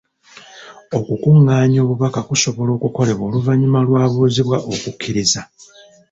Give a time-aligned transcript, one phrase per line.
[0.97, 5.41] Okukungaanya obubaka kusobola kukolebwa oluvannyuma lw'abuuzibwa okukkiriza.